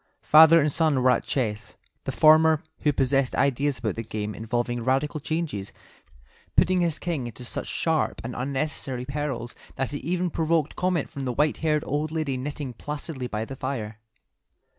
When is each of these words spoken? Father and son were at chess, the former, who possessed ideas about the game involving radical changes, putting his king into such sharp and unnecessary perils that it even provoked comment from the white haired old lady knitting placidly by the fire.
Father 0.23 0.59
and 0.59 0.71
son 0.71 1.03
were 1.03 1.11
at 1.11 1.23
chess, 1.25 1.75
the 2.05 2.11
former, 2.11 2.63
who 2.79 2.91
possessed 2.91 3.35
ideas 3.35 3.77
about 3.77 3.93
the 3.93 4.01
game 4.01 4.33
involving 4.33 4.83
radical 4.83 5.19
changes, 5.19 5.71
putting 6.55 6.81
his 6.81 6.97
king 6.97 7.27
into 7.27 7.45
such 7.45 7.67
sharp 7.67 8.19
and 8.23 8.35
unnecessary 8.35 9.05
perils 9.05 9.53
that 9.75 9.93
it 9.93 9.99
even 9.99 10.31
provoked 10.31 10.75
comment 10.75 11.11
from 11.11 11.25
the 11.25 11.31
white 11.33 11.57
haired 11.57 11.83
old 11.85 12.09
lady 12.11 12.35
knitting 12.35 12.73
placidly 12.73 13.27
by 13.27 13.45
the 13.45 13.55
fire. 13.55 13.99